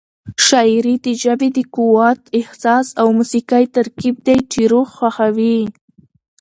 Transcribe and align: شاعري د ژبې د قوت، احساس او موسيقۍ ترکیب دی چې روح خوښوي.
شاعري 0.47 0.95
د 1.05 1.07
ژبې 1.23 1.49
د 1.57 1.59
قوت، 1.75 2.21
احساس 2.39 2.87
او 3.01 3.07
موسيقۍ 3.17 3.65
ترکیب 3.75 4.15
دی 4.25 4.37
چې 4.51 4.61
روح 4.71 4.87
خوښوي. 4.97 5.59